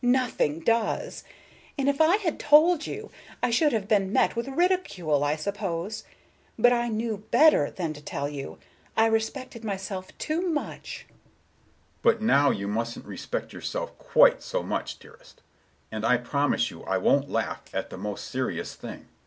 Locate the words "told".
2.39-2.87